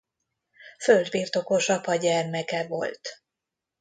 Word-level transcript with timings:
Földbirtokos 0.79 1.69
apa 1.69 1.95
gyermeke 1.95 2.67
volt. 2.67 3.23